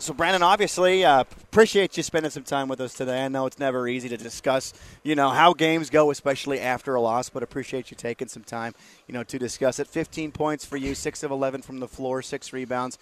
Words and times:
So, 0.00 0.14
Branden, 0.14 0.40
obviously, 0.40 1.04
uh, 1.04 1.20
appreciate 1.20 1.94
you 1.98 2.02
spending 2.02 2.30
some 2.30 2.42
time 2.42 2.68
with 2.68 2.80
us 2.80 2.94
today. 2.94 3.22
I 3.22 3.28
know 3.28 3.44
it's 3.44 3.58
never 3.58 3.86
easy 3.86 4.08
to 4.08 4.16
discuss, 4.16 4.72
you 5.02 5.14
know, 5.14 5.28
how 5.28 5.52
games 5.52 5.90
go, 5.90 6.10
especially 6.10 6.58
after 6.58 6.94
a 6.94 7.00
loss, 7.02 7.28
but 7.28 7.42
appreciate 7.42 7.90
you 7.90 7.98
taking 7.98 8.26
some 8.26 8.42
time, 8.42 8.74
you 9.06 9.12
know, 9.12 9.22
to 9.24 9.38
discuss 9.38 9.78
it. 9.78 9.86
15 9.86 10.32
points 10.32 10.64
for 10.64 10.78
you, 10.78 10.94
6 10.94 11.22
of 11.22 11.30
11 11.30 11.60
from 11.60 11.80
the 11.80 11.86
floor, 11.86 12.22
6 12.22 12.52
rebounds. 12.54 12.96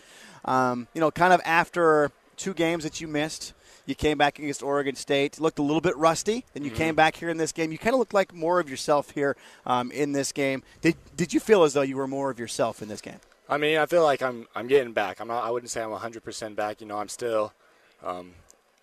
Um, 0.44 0.88
you 0.92 1.00
know, 1.00 1.12
kind 1.12 1.32
of 1.32 1.40
after 1.44 2.10
two 2.36 2.52
games 2.52 2.82
that 2.82 3.00
you 3.00 3.06
missed, 3.06 3.52
you 3.86 3.94
came 3.94 4.18
back 4.18 4.40
against 4.40 4.64
Oregon 4.64 4.96
State, 4.96 5.38
looked 5.38 5.60
a 5.60 5.62
little 5.62 5.80
bit 5.80 5.96
rusty. 5.96 6.46
Then 6.52 6.64
you 6.64 6.70
mm-hmm. 6.70 6.78
came 6.78 6.94
back 6.96 7.14
here 7.14 7.30
in 7.30 7.36
this 7.36 7.52
game. 7.52 7.70
You 7.70 7.78
kind 7.78 7.94
of 7.94 8.00
looked 8.00 8.12
like 8.12 8.34
more 8.34 8.58
of 8.58 8.68
yourself 8.68 9.10
here 9.10 9.36
um, 9.66 9.92
in 9.92 10.10
this 10.10 10.32
game. 10.32 10.64
Did, 10.80 10.96
did 11.14 11.32
you 11.32 11.38
feel 11.38 11.62
as 11.62 11.74
though 11.74 11.82
you 11.82 11.96
were 11.96 12.08
more 12.08 12.28
of 12.28 12.40
yourself 12.40 12.82
in 12.82 12.88
this 12.88 13.00
game? 13.00 13.20
I 13.48 13.56
mean, 13.56 13.78
I 13.78 13.86
feel 13.86 14.02
like 14.02 14.22
I'm 14.22 14.46
I'm 14.54 14.66
getting 14.66 14.92
back. 14.92 15.20
I'm 15.20 15.28
not. 15.28 15.44
I 15.44 15.50
wouldn't 15.50 15.70
say 15.70 15.82
I'm 15.82 15.90
100% 15.90 16.54
back. 16.54 16.80
You 16.80 16.86
know, 16.86 16.98
I'm 16.98 17.08
still 17.08 17.54
um, 18.02 18.32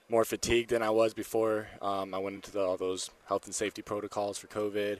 more 0.09 0.25
fatigued 0.25 0.71
than 0.71 0.81
I 0.81 0.89
was 0.89 1.13
before. 1.13 1.67
Um, 1.81 2.13
I 2.13 2.17
went 2.17 2.35
into 2.38 2.52
the, 2.52 2.61
all 2.61 2.77
those 2.77 3.11
health 3.27 3.45
and 3.45 3.53
safety 3.53 3.81
protocols 3.83 4.38
for 4.39 4.47
COVID. 4.47 4.99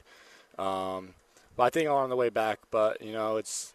Um, 0.62 1.14
but 1.56 1.64
I 1.64 1.70
think 1.70 1.88
I'm 1.88 1.96
on 1.96 2.10
the 2.10 2.16
way 2.16 2.28
back. 2.28 2.60
But 2.70 3.02
you 3.02 3.12
know, 3.12 3.38
it's 3.38 3.72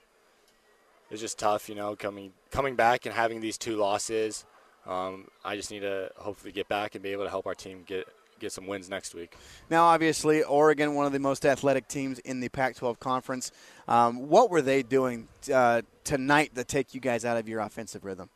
it's 1.10 1.20
just 1.20 1.38
tough. 1.38 1.68
You 1.68 1.76
know, 1.76 1.96
coming 1.98 2.32
coming 2.52 2.76
back 2.76 3.06
and 3.06 3.14
having 3.14 3.42
these 3.42 3.58
two 3.58 3.76
losses. 3.76 4.46
Um, 4.88 5.28
I 5.46 5.58
just 5.58 5.72
need 5.72 5.82
to 5.82 6.10
hopefully 6.16 6.54
get 6.54 6.68
back 6.68 6.96
and 6.96 7.04
be 7.04 7.10
able 7.10 7.26
to 7.26 7.30
help 7.30 7.46
our 7.46 7.54
team 7.54 7.84
get 7.86 8.08
get 8.42 8.52
some 8.52 8.68
wins 8.68 8.90
next 8.90 9.14
week. 9.16 9.36
Now, 9.70 9.86
obviously, 9.86 10.44
Oregon, 10.44 10.96
one 10.96 11.06
of 11.06 11.14
the 11.14 11.20
most 11.20 11.46
athletic 11.46 11.88
teams 11.88 12.20
in 12.20 12.40
the 12.40 12.50
Pac 12.50 12.76
12 12.76 13.00
conference. 13.00 13.52
Um, 13.88 14.30
what 14.30 14.50
were 14.50 14.62
they 14.62 14.84
doing 14.84 15.28
uh, 15.54 15.82
tonight 16.04 16.56
to 16.56 16.64
take 16.64 16.94
you 16.94 17.00
guys 17.00 17.26
out 17.26 17.38
of 17.38 17.48
your 17.48 17.62
offensive 17.62 18.04
rhythm? 18.04 18.30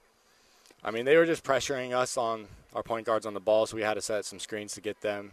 I 0.83 0.91
mean, 0.91 1.05
they 1.05 1.17
were 1.17 1.25
just 1.25 1.43
pressuring 1.43 1.93
us 1.93 2.17
on 2.17 2.47
our 2.73 2.83
point 2.83 3.05
guards 3.05 3.25
on 3.25 3.33
the 3.33 3.39
ball, 3.39 3.65
so 3.65 3.75
we 3.75 3.81
had 3.81 3.95
to 3.95 4.01
set 4.01 4.25
some 4.25 4.39
screens 4.39 4.73
to 4.73 4.81
get 4.81 5.01
them 5.01 5.31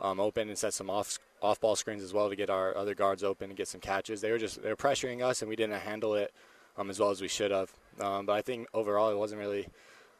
um, 0.00 0.20
open 0.20 0.48
and 0.48 0.58
set 0.58 0.74
some 0.74 0.90
off 0.90 1.18
off 1.42 1.60
ball 1.60 1.76
screens 1.76 2.02
as 2.02 2.14
well 2.14 2.30
to 2.30 2.36
get 2.36 2.48
our 2.48 2.74
other 2.76 2.94
guards 2.94 3.22
open 3.22 3.50
and 3.50 3.58
get 3.58 3.68
some 3.68 3.80
catches. 3.80 4.22
They 4.22 4.30
were 4.30 4.38
just 4.38 4.62
they 4.62 4.70
were 4.70 4.76
pressuring 4.76 5.22
us, 5.22 5.42
and 5.42 5.48
we 5.48 5.56
didn't 5.56 5.78
handle 5.80 6.14
it 6.14 6.32
um, 6.78 6.90
as 6.90 6.98
well 6.98 7.10
as 7.10 7.20
we 7.20 7.28
should 7.28 7.50
have. 7.50 7.70
Um, 8.00 8.26
but 8.26 8.32
I 8.32 8.42
think 8.42 8.68
overall, 8.72 9.10
it 9.10 9.18
wasn't 9.18 9.40
really 9.40 9.68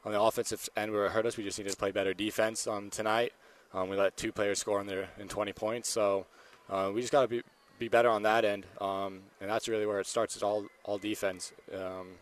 on 0.04 0.12
the 0.12 0.20
offensive 0.20 0.68
end 0.76 0.92
where 0.92 1.06
it 1.06 1.12
hurt 1.12 1.26
us. 1.26 1.36
We 1.36 1.44
just 1.44 1.58
needed 1.58 1.70
to 1.70 1.76
play 1.76 1.90
better 1.90 2.14
defense 2.14 2.66
um, 2.66 2.90
tonight. 2.90 3.32
Um, 3.76 3.90
we 3.90 3.96
let 3.96 4.16
two 4.16 4.32
players 4.32 4.58
score 4.58 4.80
in 4.80 4.86
there 4.86 5.10
in 5.18 5.28
20 5.28 5.52
points, 5.52 5.90
so 5.90 6.24
uh, 6.70 6.90
we 6.94 7.02
just 7.02 7.12
got 7.12 7.22
to 7.22 7.28
be 7.28 7.42
be 7.78 7.88
better 7.88 8.08
on 8.08 8.22
that 8.22 8.46
end, 8.46 8.64
um, 8.80 9.20
and 9.38 9.50
that's 9.50 9.68
really 9.68 9.84
where 9.84 10.00
it 10.00 10.06
starts. 10.06 10.34
It's 10.34 10.42
all 10.42 10.64
all 10.84 10.96
defense. 10.96 11.52
Um, 11.74 12.12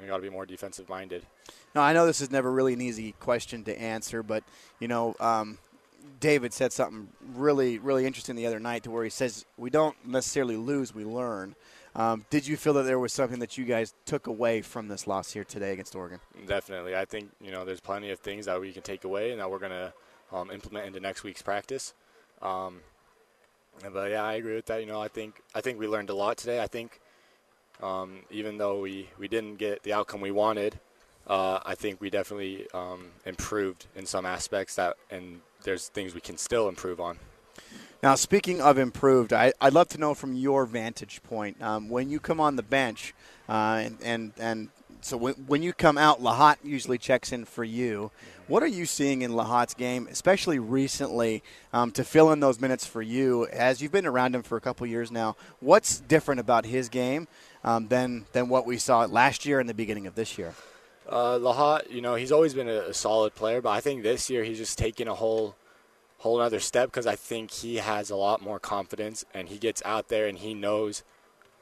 you 0.00 0.06
got 0.06 0.16
to 0.16 0.22
be 0.22 0.30
more 0.30 0.46
defensive 0.46 0.88
minded. 0.88 1.26
Now 1.74 1.82
I 1.82 1.92
know 1.92 2.06
this 2.06 2.20
is 2.20 2.30
never 2.30 2.52
really 2.52 2.74
an 2.74 2.80
easy 2.80 3.12
question 3.18 3.64
to 3.64 3.78
answer, 3.78 4.22
but 4.22 4.44
you 4.78 4.88
know. 4.88 5.16
Um, 5.20 5.58
David 6.18 6.52
said 6.52 6.72
something 6.72 7.08
really, 7.34 7.78
really 7.78 8.04
interesting 8.04 8.36
the 8.36 8.46
other 8.46 8.60
night 8.60 8.82
to 8.82 8.90
where 8.90 9.04
he 9.04 9.10
says, 9.10 9.46
We 9.56 9.70
don't 9.70 9.96
necessarily 10.06 10.56
lose, 10.56 10.94
we 10.94 11.04
learn. 11.04 11.54
Um, 11.96 12.24
did 12.30 12.46
you 12.46 12.56
feel 12.56 12.72
that 12.74 12.84
there 12.84 12.98
was 12.98 13.12
something 13.12 13.40
that 13.40 13.58
you 13.58 13.64
guys 13.64 13.94
took 14.04 14.26
away 14.26 14.62
from 14.62 14.88
this 14.88 15.06
loss 15.06 15.32
here 15.32 15.44
today 15.44 15.72
against 15.72 15.96
Oregon? 15.96 16.20
Definitely. 16.46 16.94
I 16.94 17.04
think 17.04 17.30
you 17.40 17.50
know 17.50 17.64
there's 17.64 17.80
plenty 17.80 18.10
of 18.10 18.20
things 18.20 18.46
that 18.46 18.60
we 18.60 18.72
can 18.72 18.82
take 18.82 19.04
away 19.04 19.32
and 19.32 19.40
that 19.40 19.50
we're 19.50 19.58
going 19.58 19.72
to 19.72 19.92
um, 20.32 20.50
implement 20.50 20.86
into 20.86 21.00
next 21.00 21.24
week's 21.24 21.42
practice. 21.42 21.94
Um, 22.42 22.80
but 23.92 24.10
yeah, 24.10 24.22
I 24.22 24.34
agree 24.34 24.54
with 24.54 24.66
that. 24.66 24.80
You 24.80 24.86
know, 24.86 25.00
I 25.00 25.08
think 25.08 25.42
I 25.54 25.60
think 25.60 25.78
we 25.78 25.88
learned 25.88 26.10
a 26.10 26.14
lot 26.14 26.36
today. 26.36 26.62
I 26.62 26.66
think 26.66 27.00
um, 27.82 28.20
even 28.30 28.58
though 28.58 28.80
we, 28.80 29.08
we 29.18 29.28
didn't 29.28 29.56
get 29.56 29.82
the 29.82 29.92
outcome 29.92 30.20
we 30.20 30.30
wanted, 30.30 30.78
uh, 31.26 31.60
I 31.64 31.74
think 31.74 32.00
we 32.00 32.10
definitely 32.10 32.66
um, 32.74 33.06
improved 33.24 33.86
in 33.96 34.06
some 34.06 34.26
aspects 34.26 34.74
that, 34.76 34.96
and 35.10 35.40
there's 35.64 35.88
things 35.88 36.14
we 36.14 36.20
can 36.20 36.36
still 36.36 36.68
improve 36.68 37.00
on. 37.00 37.18
Now, 38.02 38.14
speaking 38.14 38.62
of 38.62 38.78
improved, 38.78 39.32
I, 39.32 39.52
would 39.60 39.74
love 39.74 39.88
to 39.88 39.98
know 39.98 40.14
from 40.14 40.34
your 40.34 40.64
vantage 40.64 41.22
point 41.22 41.60
um, 41.60 41.90
when 41.90 42.08
you 42.08 42.18
come 42.18 42.40
on 42.40 42.56
the 42.56 42.62
bench, 42.62 43.12
uh, 43.46 43.82
and, 43.84 43.98
and 44.02 44.32
and 44.38 44.68
so 45.02 45.18
when, 45.18 45.34
when 45.34 45.62
you 45.62 45.74
come 45.74 45.98
out, 45.98 46.22
Lahat 46.22 46.56
usually 46.64 46.96
checks 46.96 47.30
in 47.30 47.44
for 47.44 47.62
you. 47.62 48.10
What 48.48 48.62
are 48.62 48.68
you 48.68 48.86
seeing 48.86 49.22
in 49.22 49.32
Lahat's 49.32 49.74
game, 49.74 50.08
especially 50.10 50.58
recently, 50.58 51.42
um, 51.72 51.92
to 51.92 52.02
fill 52.02 52.32
in 52.32 52.40
those 52.40 52.58
minutes 52.58 52.86
for 52.86 53.02
you? 53.02 53.46
As 53.48 53.82
you've 53.82 53.92
been 53.92 54.06
around 54.06 54.34
him 54.34 54.42
for 54.42 54.56
a 54.56 54.60
couple 54.60 54.86
years 54.86 55.10
now, 55.10 55.36
what's 55.60 56.00
different 56.00 56.40
about 56.40 56.64
his 56.64 56.88
game 56.88 57.28
um, 57.64 57.88
than 57.88 58.24
than 58.32 58.48
what 58.48 58.64
we 58.64 58.78
saw 58.78 59.04
last 59.04 59.44
year 59.44 59.60
and 59.60 59.68
the 59.68 59.74
beginning 59.74 60.06
of 60.06 60.14
this 60.14 60.38
year? 60.38 60.54
Uh, 61.06 61.38
Lahat, 61.38 61.90
you 61.90 62.00
know, 62.00 62.14
he's 62.14 62.32
always 62.32 62.54
been 62.54 62.68
a, 62.68 62.88
a 62.88 62.94
solid 62.94 63.34
player, 63.34 63.60
but 63.60 63.70
I 63.70 63.80
think 63.80 64.02
this 64.02 64.30
year 64.30 64.42
he's 64.42 64.58
just 64.58 64.78
taken 64.78 65.06
a 65.06 65.14
whole 65.14 65.54
whole 66.20 66.40
other 66.40 66.60
step 66.60 66.88
because 66.88 67.06
I 67.06 67.16
think 67.16 67.50
he 67.50 67.76
has 67.76 68.10
a 68.10 68.16
lot 68.16 68.42
more 68.42 68.58
confidence 68.58 69.24
and 69.32 69.48
he 69.48 69.56
gets 69.56 69.82
out 69.86 70.08
there 70.08 70.26
and 70.26 70.36
he 70.36 70.52
knows 70.52 71.02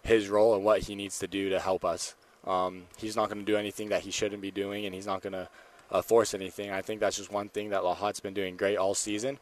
his 0.02 0.28
role 0.28 0.54
and 0.54 0.64
what 0.64 0.82
he 0.82 0.94
needs 0.96 1.18
to 1.20 1.28
do 1.28 1.48
to 1.50 1.60
help 1.60 1.84
us. 1.84 2.16
Um, 2.44 2.84
he's 2.96 3.14
not 3.14 3.28
going 3.28 3.38
to 3.38 3.44
do 3.44 3.56
anything 3.56 3.90
that 3.90 4.02
he 4.02 4.10
shouldn't 4.10 4.40
be 4.40 4.50
doing, 4.50 4.86
and 4.86 4.94
he's 4.94 5.06
not 5.06 5.22
going 5.22 5.34
to 5.34 5.48
uh, 5.90 6.02
force 6.02 6.34
anything. 6.34 6.70
I 6.70 6.82
think 6.82 7.00
that's 7.00 7.16
just 7.16 7.30
one 7.30 7.48
thing 7.50 7.70
that 7.70 7.84
Lahat's 7.84 8.20
been 8.20 8.34
doing 8.34 8.56
great 8.56 8.76
all 8.76 8.94
season, 8.94 9.38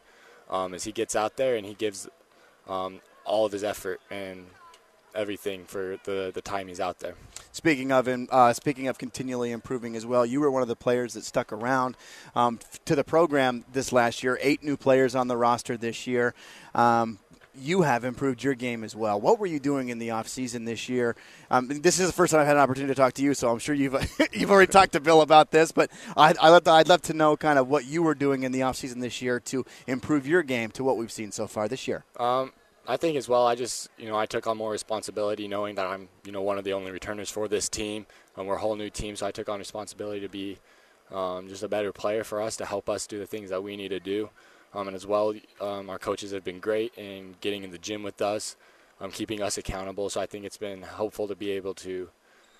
um, 0.49 0.73
is 0.73 0.83
he 0.83 0.91
gets 0.91 1.15
out 1.15 1.37
there 1.37 1.55
and 1.55 1.65
he 1.65 1.73
gives 1.73 2.07
um, 2.67 2.99
all 3.25 3.45
of 3.45 3.51
his 3.51 3.63
effort 3.63 4.01
and 4.11 4.45
everything 5.17 5.65
for 5.65 5.97
the, 6.03 6.31
the 6.33 6.41
time 6.41 6.67
he's 6.67 6.79
out 6.79 6.99
there. 6.99 7.15
Speaking 7.51 7.91
of 7.91 8.07
him, 8.07 8.27
uh, 8.31 8.53
speaking 8.53 8.87
of 8.87 8.97
continually 8.97 9.51
improving 9.51 9.95
as 9.95 10.05
well, 10.05 10.25
you 10.25 10.39
were 10.39 10.51
one 10.51 10.61
of 10.61 10.67
the 10.67 10.75
players 10.75 11.13
that 11.13 11.25
stuck 11.25 11.51
around 11.51 11.97
um, 12.35 12.59
to 12.85 12.95
the 12.95 13.03
program 13.03 13.65
this 13.73 13.91
last 13.91 14.23
year. 14.23 14.37
Eight 14.41 14.63
new 14.63 14.77
players 14.77 15.15
on 15.15 15.27
the 15.27 15.35
roster 15.35 15.75
this 15.75 16.07
year. 16.07 16.33
Um, 16.75 17.19
you 17.59 17.81
have 17.81 18.03
improved 18.03 18.43
your 18.43 18.53
game 18.53 18.83
as 18.83 18.95
well. 18.95 19.19
What 19.19 19.39
were 19.39 19.45
you 19.45 19.59
doing 19.59 19.89
in 19.89 19.97
the 19.99 20.11
off 20.11 20.27
season 20.27 20.65
this 20.65 20.87
year? 20.87 21.15
Um, 21.49 21.67
this 21.67 21.99
is 21.99 22.07
the 22.07 22.13
first 22.13 22.31
time 22.31 22.41
I've 22.41 22.47
had 22.47 22.55
an 22.55 22.61
opportunity 22.61 22.93
to 22.93 22.99
talk 22.99 23.13
to 23.13 23.23
you, 23.23 23.33
so 23.33 23.49
I'm 23.49 23.59
sure 23.59 23.73
you've 23.73 23.95
you've 24.31 24.51
already 24.51 24.71
talked 24.71 24.93
to 24.93 24.99
Bill 24.99 25.21
about 25.21 25.51
this. 25.51 25.71
But 25.71 25.89
I'd, 26.15 26.37
I'd 26.37 26.87
love 26.87 27.01
to 27.03 27.13
know 27.13 27.35
kind 27.35 27.57
of 27.57 27.67
what 27.67 27.85
you 27.85 28.03
were 28.03 28.15
doing 28.15 28.43
in 28.43 28.51
the 28.51 28.61
off 28.61 28.75
season 28.75 28.99
this 28.99 29.21
year 29.21 29.39
to 29.41 29.65
improve 29.87 30.27
your 30.27 30.43
game 30.43 30.69
to 30.71 30.83
what 30.83 30.97
we've 30.97 31.11
seen 31.11 31.31
so 31.31 31.47
far 31.47 31.67
this 31.67 31.87
year. 31.87 32.03
Um, 32.19 32.53
I 32.89 32.95
think 32.95 33.17
as 33.17 33.27
well. 33.27 33.45
I 33.45 33.55
just 33.55 33.89
you 33.97 34.07
know 34.07 34.17
I 34.17 34.25
took 34.25 34.47
on 34.47 34.57
more 34.57 34.71
responsibility, 34.71 35.47
knowing 35.47 35.75
that 35.75 35.85
I'm 35.85 36.07
you 36.25 36.31
know 36.31 36.41
one 36.41 36.57
of 36.57 36.63
the 36.63 36.73
only 36.73 36.91
returners 36.91 37.29
for 37.29 37.47
this 37.47 37.67
team, 37.67 38.05
and 38.35 38.47
we're 38.47 38.55
a 38.55 38.59
whole 38.59 38.75
new 38.75 38.89
team. 38.89 39.15
So 39.15 39.27
I 39.27 39.31
took 39.31 39.49
on 39.49 39.59
responsibility 39.59 40.21
to 40.21 40.29
be 40.29 40.57
um, 41.11 41.47
just 41.49 41.63
a 41.63 41.67
better 41.67 41.91
player 41.91 42.23
for 42.23 42.41
us 42.41 42.55
to 42.57 42.65
help 42.65 42.89
us 42.89 43.05
do 43.05 43.19
the 43.19 43.25
things 43.25 43.49
that 43.49 43.61
we 43.61 43.75
need 43.75 43.89
to 43.89 43.99
do. 43.99 44.29
Um, 44.73 44.87
and 44.87 44.95
as 44.95 45.05
well, 45.05 45.33
um, 45.61 45.89
our 45.89 45.99
coaches 45.99 46.31
have 46.31 46.43
been 46.43 46.59
great 46.59 46.93
in 46.97 47.35
getting 47.41 47.63
in 47.63 47.71
the 47.71 47.77
gym 47.77 48.03
with 48.03 48.21
us, 48.21 48.55
um, 48.99 49.11
keeping 49.11 49.41
us 49.41 49.57
accountable. 49.57 50.09
So 50.09 50.21
I 50.21 50.25
think 50.25 50.45
it's 50.45 50.57
been 50.57 50.81
helpful 50.81 51.27
to 51.27 51.35
be 51.35 51.51
able 51.51 51.73
to 51.75 52.09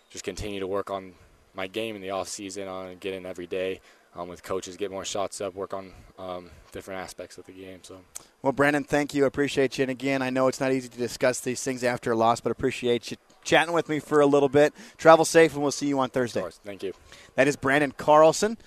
just 0.09 0.23
continue 0.23 0.59
to 0.59 0.67
work 0.67 0.89
on 0.89 1.13
my 1.53 1.67
game 1.67 1.95
in 1.95 2.01
the 2.01 2.11
off 2.11 2.27
season, 2.27 2.67
on 2.67 2.97
getting 2.97 3.25
every 3.25 3.47
day, 3.47 3.81
um, 4.15 4.27
with 4.27 4.43
coaches, 4.43 4.77
get 4.77 4.91
more 4.91 5.05
shots 5.05 5.41
up, 5.41 5.55
work 5.55 5.73
on 5.73 5.91
um, 6.17 6.49
different 6.71 7.01
aspects 7.01 7.37
of 7.37 7.45
the 7.45 7.51
game. 7.51 7.79
So, 7.83 7.99
well, 8.41 8.53
Branden, 8.53 8.85
thank 8.85 9.13
you. 9.13 9.25
Appreciate 9.25 9.77
you. 9.77 9.83
And 9.83 9.91
again, 9.91 10.21
I 10.21 10.29
know 10.29 10.47
it's 10.47 10.59
not 10.59 10.71
easy 10.71 10.89
to 10.89 10.97
discuss 10.97 11.39
these 11.39 11.63
things 11.63 11.83
after 11.83 12.11
a 12.11 12.15
loss, 12.15 12.39
but 12.39 12.51
appreciate 12.51 13.11
you 13.11 13.17
chatting 13.43 13.73
with 13.73 13.89
me 13.89 13.99
for 13.99 14.19
a 14.19 14.25
little 14.25 14.49
bit. 14.49 14.73
Travel 14.97 15.25
safe, 15.25 15.53
and 15.53 15.61
we'll 15.61 15.71
see 15.71 15.87
you 15.87 15.99
on 15.99 16.09
Thursday. 16.09 16.43
Thank 16.65 16.83
you. 16.83 16.93
That 17.35 17.47
is 17.47 17.55
Branden 17.55 17.95
Carlson. 17.95 18.57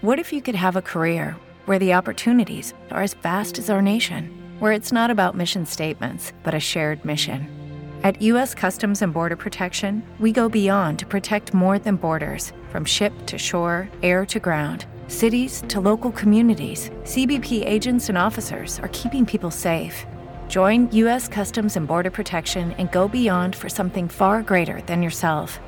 What 0.00 0.18
if 0.18 0.32
you 0.32 0.42
could 0.42 0.56
have 0.56 0.76
a 0.76 0.82
career 0.82 1.36
where 1.66 1.78
the 1.78 1.94
opportunities 1.94 2.74
are 2.90 3.02
as 3.02 3.14
vast 3.14 3.58
as 3.58 3.70
our 3.70 3.80
nation, 3.80 4.56
where 4.58 4.72
it's 4.72 4.92
not 4.92 5.10
about 5.10 5.36
mission 5.36 5.64
statements, 5.64 6.32
but 6.42 6.54
a 6.54 6.60
shared 6.60 7.04
mission? 7.04 7.61
At 8.02 8.20
U.S. 8.22 8.52
Customs 8.52 9.00
and 9.00 9.14
Border 9.14 9.36
Protection, 9.36 10.02
we 10.18 10.32
go 10.32 10.48
beyond 10.48 10.98
to 10.98 11.06
protect 11.06 11.54
more 11.54 11.78
than 11.78 11.94
borders 11.94 12.52
from 12.70 12.84
ship 12.84 13.12
to 13.26 13.38
shore, 13.38 13.88
air 14.02 14.26
to 14.26 14.40
ground, 14.40 14.86
cities 15.06 15.62
to 15.68 15.80
local 15.80 16.10
communities. 16.10 16.90
CBP 17.04 17.64
agents 17.64 18.08
and 18.08 18.18
officers 18.18 18.80
are 18.80 18.88
keeping 18.88 19.24
people 19.24 19.52
safe. 19.52 20.04
Join 20.48 20.90
U.S. 20.90 21.28
Customs 21.28 21.76
and 21.76 21.86
Border 21.86 22.10
Protection 22.10 22.72
and 22.72 22.90
go 22.90 23.06
beyond 23.06 23.54
for 23.54 23.68
something 23.68 24.08
far 24.08 24.42
greater 24.42 24.80
than 24.86 25.00
yourself. 25.00 25.60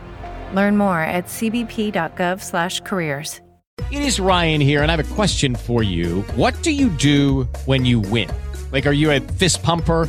Learn 0.54 0.76
more 0.76 1.02
at 1.02 1.26
cbp.gov/careers. 1.26 3.40
It 3.92 4.02
is 4.02 4.18
Ryan 4.18 4.60
here, 4.60 4.82
and 4.82 4.90
I 4.90 4.96
have 4.96 5.12
a 5.12 5.14
question 5.14 5.54
for 5.54 5.84
you. 5.84 6.22
What 6.34 6.60
do 6.64 6.72
you 6.72 6.88
do 6.88 7.44
when 7.66 7.84
you 7.84 8.00
win? 8.00 8.28
Like, 8.72 8.86
are 8.86 8.92
you 8.92 9.12
a 9.12 9.20
fist 9.20 9.62
pumper? 9.62 10.08